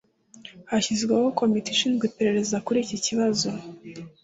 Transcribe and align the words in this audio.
Hashyizweho 0.69 1.25
komite 1.39 1.67
ishinzwe 1.71 2.03
iperereza 2.09 2.57
kuri 2.65 2.77
iki 2.85 2.97
kibazo. 3.05 3.47